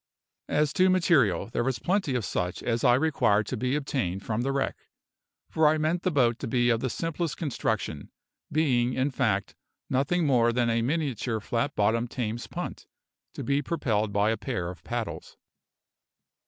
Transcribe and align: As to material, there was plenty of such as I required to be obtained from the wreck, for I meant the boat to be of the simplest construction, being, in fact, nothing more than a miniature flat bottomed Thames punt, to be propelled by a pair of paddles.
As 0.49 0.73
to 0.73 0.89
material, 0.89 1.45
there 1.51 1.63
was 1.63 1.77
plenty 1.77 2.15
of 2.15 2.25
such 2.25 2.63
as 2.63 2.83
I 2.83 2.95
required 2.95 3.45
to 3.45 3.55
be 3.55 3.75
obtained 3.75 4.23
from 4.25 4.41
the 4.41 4.51
wreck, 4.51 4.75
for 5.47 5.67
I 5.67 5.77
meant 5.77 6.01
the 6.01 6.09
boat 6.09 6.39
to 6.39 6.47
be 6.47 6.71
of 6.71 6.79
the 6.79 6.89
simplest 6.89 7.37
construction, 7.37 8.09
being, 8.51 8.93
in 8.93 9.11
fact, 9.11 9.53
nothing 9.91 10.25
more 10.25 10.51
than 10.51 10.71
a 10.71 10.81
miniature 10.81 11.39
flat 11.39 11.75
bottomed 11.75 12.09
Thames 12.09 12.47
punt, 12.47 12.87
to 13.35 13.43
be 13.43 13.61
propelled 13.61 14.11
by 14.11 14.31
a 14.31 14.37
pair 14.37 14.71
of 14.71 14.83
paddles. 14.83 15.37